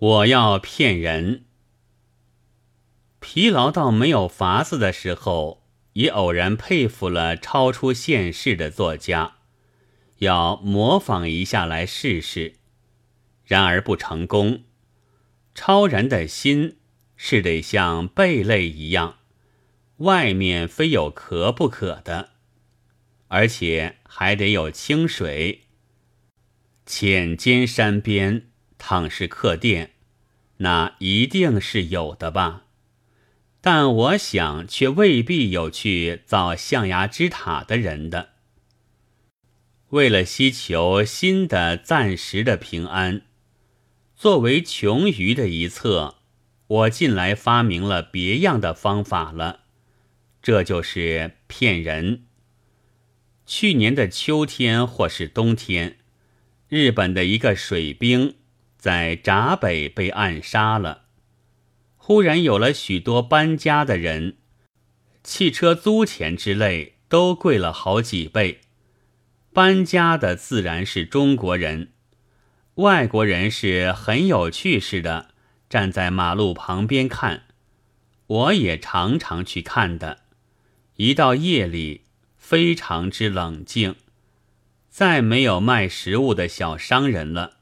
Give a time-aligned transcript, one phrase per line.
[0.00, 1.44] 我要骗人。
[3.18, 9.36] 疲劳到没有法子的时候，也偶然佩服了超出现世的作家，
[10.20, 12.54] 要模仿一下来试试，
[13.44, 14.62] 然而不成功。
[15.54, 16.78] 超然的心
[17.14, 19.18] 是得像贝类一样，
[19.98, 22.30] 外面非有壳不可的，
[23.28, 25.64] 而且还得有清水。
[26.86, 28.49] 浅间山边，
[28.80, 29.92] 倘是客店，
[30.56, 32.64] 那一定是有的吧？
[33.60, 38.30] 但我想，却未必有去造象牙之塔的人的。
[39.90, 43.22] 为了希求新的暂时的平安，
[44.16, 46.16] 作为穷余的一策，
[46.66, 49.60] 我近来发明了别样的方法了。
[50.40, 52.24] 这就是骗人。
[53.44, 55.98] 去年的秋天或是冬天，
[56.68, 58.36] 日本的一个水兵
[58.80, 61.02] 在闸北被暗杀了。
[61.98, 64.38] 忽然有了许多搬家的人，
[65.22, 68.62] 汽车租钱之类都贵了好几倍。
[69.52, 71.92] 搬家的自然是中国人，
[72.76, 75.34] 外国人是很有趣似的，
[75.68, 77.42] 站在马路旁边看。
[78.26, 80.20] 我也常常去看的。
[80.96, 82.06] 一到夜里，
[82.38, 83.96] 非常之冷静，
[84.88, 87.58] 再没有卖食物的小商人了。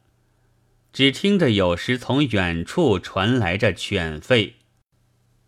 [0.91, 4.55] 只听得有时从远处传来着犬吠，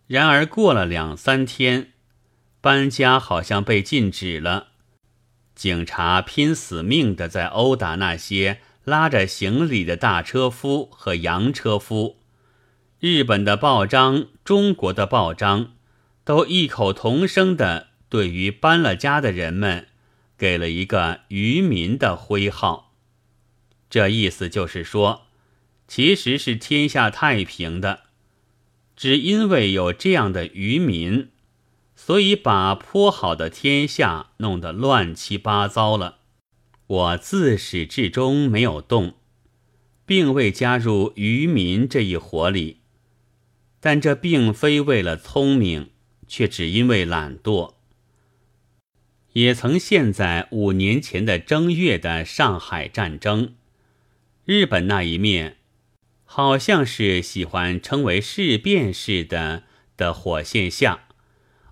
[0.07, 1.91] 然而过了两三天，
[2.61, 4.67] 搬家好像被禁止了。
[5.55, 12.19] 警察拼死命的在殴打那些拉着行李的大车夫和洋车夫。
[12.99, 15.73] 日本的报章、中国的报章，
[16.23, 19.87] 都异口同声的对于搬了家的人们，
[20.37, 22.93] 给了一个渔民的徽号。
[23.89, 25.23] 这意思就是说。
[25.93, 28.03] 其实是天下太平的，
[28.95, 31.27] 只因为有这样的渔民，
[31.97, 36.19] 所以把颇好的天下弄得乱七八糟了。
[36.87, 39.15] 我自始至终没有动，
[40.05, 42.77] 并未加入渔民这一伙里，
[43.81, 45.89] 但这并非为了聪明，
[46.25, 47.73] 却只因为懒惰。
[49.33, 53.55] 也曾陷在五年前的正月的上海战争，
[54.45, 55.57] 日本那一面。
[56.33, 59.63] 好像是喜欢称为事变似的
[59.97, 61.09] 的火线下，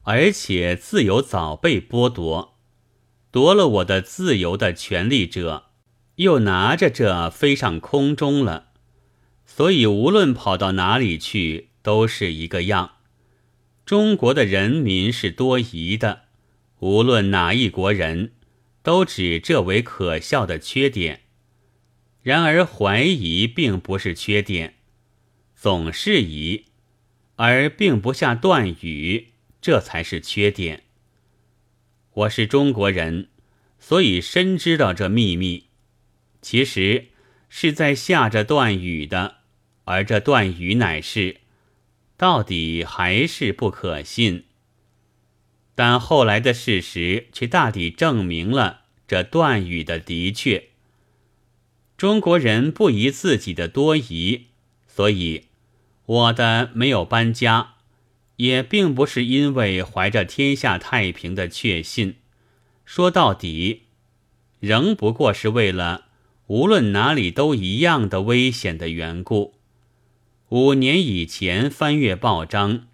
[0.04, 2.58] 而且自由早被剥夺，
[3.32, 5.68] 夺了我的自由的权利者，
[6.16, 8.72] 又拿着这飞上空中了，
[9.46, 12.96] 所以无论跑到哪里去，都是一个样。
[13.86, 16.24] 中国的人民是多疑的，
[16.80, 18.34] 无论哪一国人，
[18.84, 21.22] 都指这为可笑的缺点。
[22.30, 24.76] 然而，怀疑并不是缺点，
[25.56, 26.66] 总是疑，
[27.38, 29.30] 而并不下断语，
[29.60, 30.84] 这才是缺点。
[32.12, 33.30] 我是中国人，
[33.80, 35.70] 所以深知道这秘密，
[36.40, 37.08] 其实
[37.50, 39.38] 是在下着断语的，
[39.86, 41.38] 而这断语乃是，
[42.16, 44.46] 到底还是不可信。
[45.74, 50.69] 但后来的事实却大抵证明了这断语的的确。
[52.00, 54.46] 中国人不疑自己的多疑，
[54.88, 55.48] 所以
[56.06, 57.74] 我的没有搬家，
[58.38, 62.16] 也并不是因为怀着天下太平的确信。
[62.86, 63.82] 说到底，
[64.62, 66.06] 仍不过是为了
[66.48, 69.56] 无论哪里都一样的危险的缘故。
[70.48, 72.88] 五年以前翻阅报章，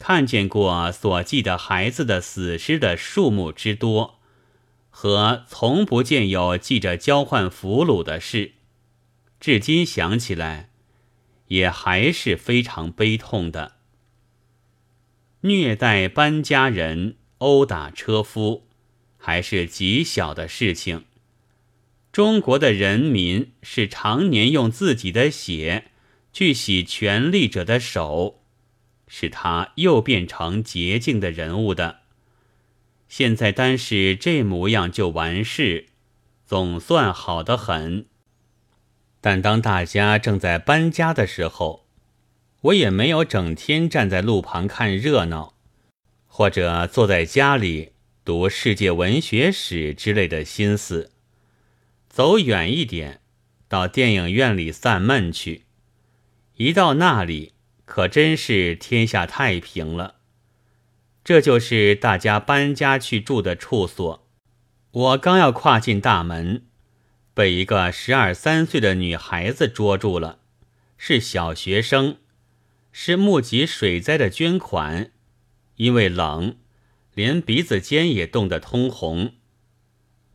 [0.00, 4.18] 看见过所记的孩子的死尸的数目之多。
[4.94, 8.52] 和从不见有记着交换俘虏的事，
[9.40, 10.70] 至今想起来，
[11.48, 13.78] 也还是非常悲痛的。
[15.40, 18.68] 虐待搬家人、殴打车夫，
[19.16, 21.06] 还是极小的事情。
[22.12, 25.90] 中国的人民是常年用自己的血
[26.32, 28.42] 去洗权力者的手，
[29.08, 32.01] 使他又变成洁净的人物的。
[33.14, 35.88] 现在单是这模样就完事，
[36.46, 38.06] 总算好得很。
[39.20, 41.84] 但当大家正在搬家的时候，
[42.62, 45.52] 我也没有整天站在路旁看热闹，
[46.26, 47.92] 或者坐在家里
[48.24, 51.10] 读世界文学史之类的心思。
[52.08, 53.20] 走远一点，
[53.68, 55.66] 到电影院里散闷去。
[56.56, 57.52] 一到那里，
[57.84, 60.21] 可真是天下太平了。
[61.24, 64.26] 这就是大家搬家去住的处所。
[64.90, 66.64] 我刚要跨进大门，
[67.32, 70.40] 被一个十二三岁的女孩子捉住了，
[70.98, 72.16] 是小学生，
[72.90, 75.12] 是募集水灾的捐款，
[75.76, 76.56] 因为冷，
[77.14, 79.34] 连鼻子尖也冻得通红。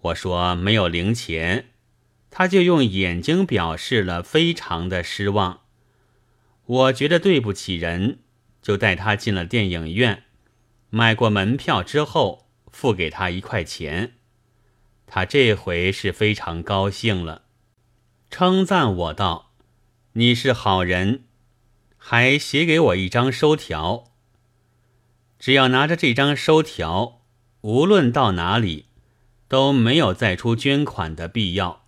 [0.01, 1.72] 我说没有零钱，
[2.31, 5.62] 他就用眼睛表示了非常的失望。
[6.66, 8.19] 我觉得对不起人，
[8.62, 10.24] 就带他进了电影院，
[10.89, 14.13] 买过门票之后，付给他一块钱。
[15.06, 17.44] 他这回是非常高兴了，
[18.30, 19.54] 称赞我道
[20.13, 21.24] ：“你是好人，
[21.98, 24.12] 还写给我一张收条。
[25.39, 27.22] 只要拿着这张收条，
[27.62, 28.88] 无论到哪里，
[29.48, 31.86] 都没有再出捐款的必要。”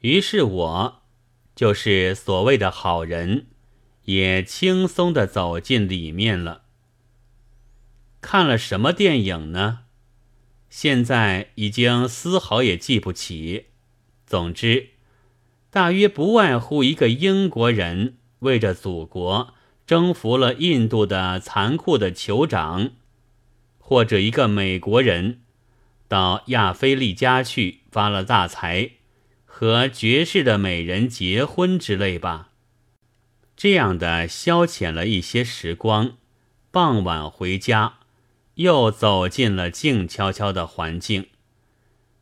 [0.00, 1.02] 于是，我
[1.54, 3.46] 就是所谓的好人，
[4.04, 6.63] 也轻松的走进里面了。
[8.26, 9.80] 看了什么电影呢？
[10.70, 13.66] 现在已经丝毫也记不起。
[14.26, 14.88] 总之，
[15.68, 19.52] 大约不外乎一个英国人为着祖国
[19.86, 22.92] 征服了印度的残酷的酋长，
[23.76, 25.42] 或者一个美国人
[26.08, 28.92] 到亚非利加去发了大财，
[29.44, 32.48] 和绝世的美人结婚之类吧。
[33.54, 36.16] 这样的消遣了一些时光，
[36.70, 37.98] 傍晚回家。
[38.54, 41.26] 又走进了静悄悄的环境，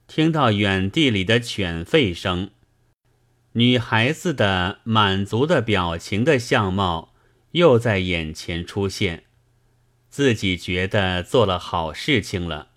[0.06, 2.50] 听到远地里的犬吠声，
[3.52, 7.12] 女孩子的满足的表情的相貌
[7.50, 9.25] 又在眼前出现，
[10.08, 12.69] 自己觉得做了好事情了，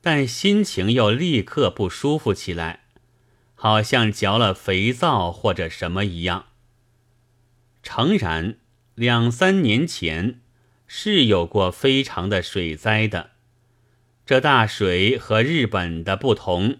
[0.00, 2.84] 但心情又立刻不舒服起来，
[3.56, 6.46] 好像嚼了肥皂或者什么一样。
[7.82, 8.58] 诚然，
[8.94, 10.42] 两三年前。
[10.86, 13.30] 是有过非常的水灾的，
[14.26, 16.78] 这大水和日本的不同，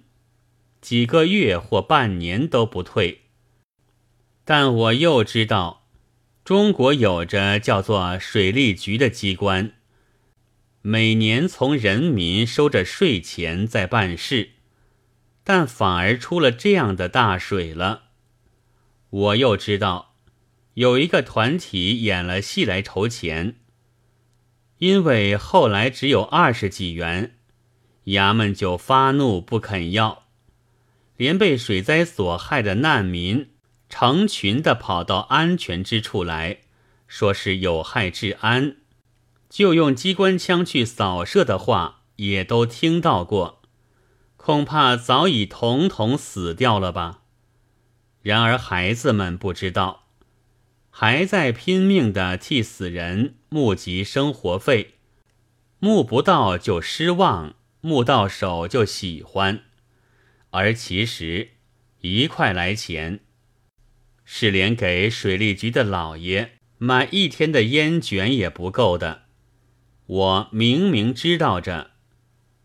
[0.80, 3.22] 几个月或半年都不退。
[4.44, 5.86] 但我又知道，
[6.44, 9.72] 中国有着叫做水利局的机关，
[10.82, 14.50] 每年从人民收着税钱在办事，
[15.42, 18.10] 但反而出了这样的大水了。
[19.08, 20.14] 我又知道，
[20.74, 23.56] 有一个团体演了戏来筹钱。
[24.78, 27.36] 因为后来只有二十几元，
[28.06, 30.24] 衙门就发怒不肯要，
[31.16, 33.50] 连被水灾所害的难民
[33.88, 36.58] 成群的跑到安全之处来，
[37.06, 38.76] 说是有害治安，
[39.48, 43.62] 就用机关枪去扫射的话也都听到过，
[44.36, 47.20] 恐怕早已统统死掉了吧。
[48.22, 50.03] 然而孩子们不知道。
[50.96, 54.94] 还在拼命的替死人募集生活费，
[55.80, 59.64] 募不到就失望，募到手就喜欢，
[60.50, 61.48] 而其实
[62.02, 63.18] 一块来钱
[64.24, 69.22] 是连给水利局的老爷买一天的烟卷也不够的。
[70.06, 71.90] 我明明知道着，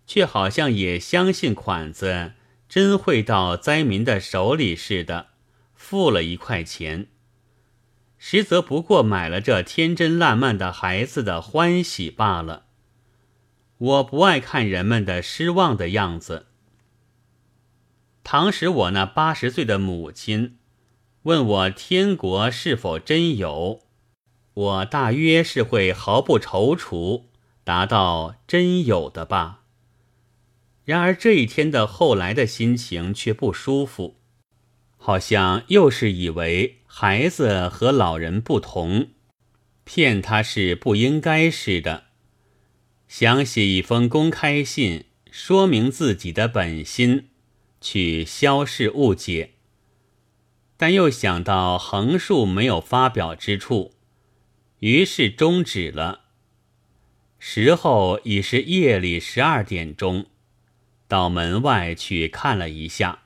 [0.06, 2.34] 却好像也相信款子
[2.70, 5.30] 真会到灾民的手里似的，
[5.74, 7.08] 付了一块钱。
[8.21, 12.66] 实则不过买了这天真烂漫的孩子的欢喜罢了。
[13.77, 16.48] 我不爱看人们的失望的样子。
[18.25, 20.57] 倘使我那八十岁的母亲
[21.24, 23.80] 问我天国是否真有，
[24.54, 27.23] 我大约是会毫不踌躇
[27.64, 29.61] 答到真有的吧。
[30.83, 34.18] 然而这一天的后来的心情却不舒服，
[34.97, 36.79] 好像又是以为。
[36.92, 39.12] 孩子和老人不同，
[39.84, 42.06] 骗他是不应该似的。
[43.08, 47.30] 想写一封公开信，说明自己的本心，
[47.80, 49.52] 去消逝误解。
[50.78, 53.94] 但又想到横竖没有发表之处，
[54.80, 56.22] 于是终止了。
[57.38, 60.26] 时候已是夜里十二点钟，
[61.08, 63.26] 到门外去看了一下。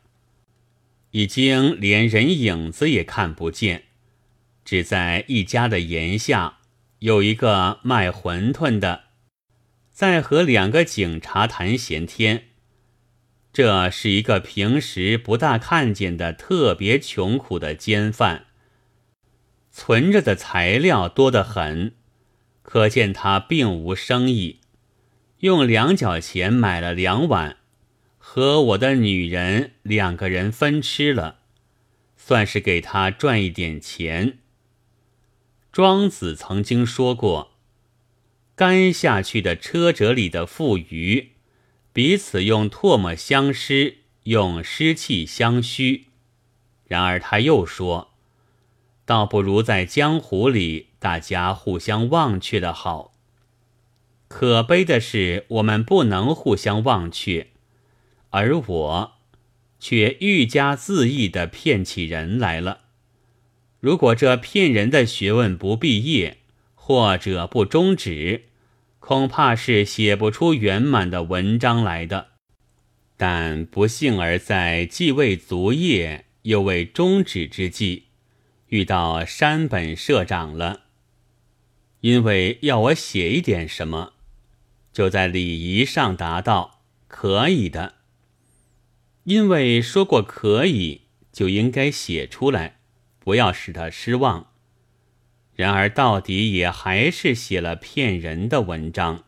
[1.14, 3.84] 已经连人影子也看不见，
[4.66, 6.58] 只在一家的檐下
[7.00, 9.04] 有一个卖馄饨的，
[9.92, 12.46] 在和两个警察谈闲天。
[13.52, 18.48] 这是一个平时不大看见的特别穷苦的奸犯，
[19.70, 21.94] 存着的材料多得很，
[22.64, 24.62] 可见他并无生意，
[25.42, 27.58] 用两角钱买了两碗。
[28.36, 31.42] 和我的女人两个人分吃了，
[32.18, 34.40] 算是给他赚一点钱。
[35.72, 37.52] 庄子曾经说过
[38.58, 41.34] ：“干下去的车辙里的富余，
[41.94, 46.08] 彼此用唾沫相湿，用湿气相虚。”
[46.90, 48.16] 然而他又说
[49.06, 53.14] ：“倒不如在江湖里大家互相忘却的好。
[54.28, 57.52] 可悲的是，我们不能互相忘却，
[58.34, 59.14] 而我
[59.80, 62.80] 却愈加恣意的骗起人来了。
[63.80, 66.38] 如果这骗人的学问不毕业，
[66.74, 68.46] 或者不终止，
[69.00, 72.30] 恐怕是写不出圆满的文章来的。
[73.18, 78.06] 但不幸而在既未足业又未终止之际，
[78.70, 80.82] 遇到山本社长了。
[82.02, 84.14] 因为要我写一点什么，
[84.92, 87.94] 就在礼仪上答道：“可以的。”
[89.24, 91.02] 因为说过可以，
[91.32, 92.80] 就应该写出来。
[93.20, 94.48] 不要使他失望。
[95.56, 99.24] 然而到底也还是写了骗人的文章。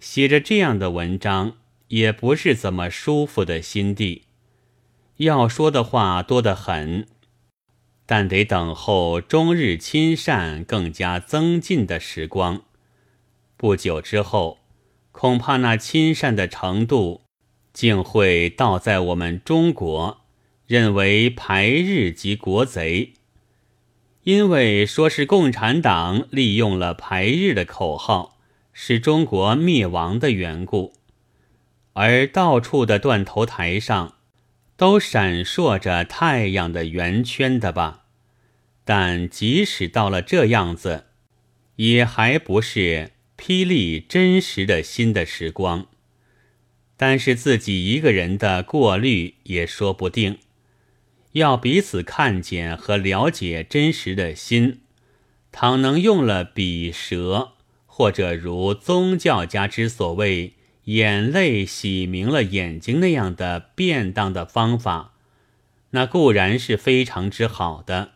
[0.00, 4.22] 写着这样的文章，也不是怎么舒服的心地。
[5.18, 7.06] 要说的话多得很，
[8.06, 12.62] 但得等候终日亲善更加增进的时光。
[13.58, 14.60] 不久之后，
[15.12, 17.22] 恐怕那亲善的程度，
[17.78, 20.22] 竟会倒在我们中国。
[20.66, 23.12] 认为排日即国贼，
[24.24, 28.36] 因为说是共产党利用了排日的口号，
[28.72, 30.94] 使中国灭亡的缘故，
[31.92, 34.16] 而到处的断头台上
[34.76, 38.06] 都闪烁着太阳的圆圈的吧。
[38.84, 41.04] 但即使到了这样子，
[41.76, 45.86] 也还不是霹雳真实的新的时光。
[46.98, 50.38] 但是自己一个人的过滤也说不定。
[51.32, 54.80] 要彼此看见和了解真实的心，
[55.52, 57.52] 倘能用了笔舌，
[57.86, 65.14] 或者如宗教家之所谓“眼泪洗明了眼睛”那样的便当的方法，
[65.90, 68.14] 那固然是非常之好的。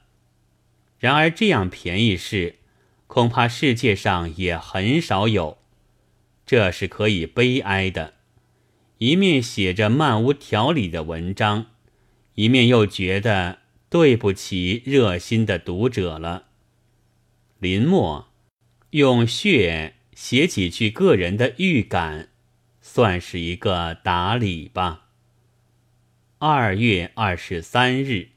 [0.98, 2.56] 然而这样便宜事，
[3.06, 5.58] 恐怕世界上也很少有，
[6.44, 8.14] 这是可以悲哀的。
[9.02, 11.66] 一面写着漫无条理的文章。
[12.36, 13.58] 一面又觉得
[13.90, 16.44] 对不起热心的读者了。
[17.58, 18.28] 临末
[18.90, 22.28] 用血写几句个人的预感，
[22.80, 25.08] 算是一个打理吧。
[26.38, 28.28] 二月二十三日。